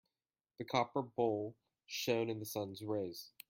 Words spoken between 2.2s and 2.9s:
in the sun's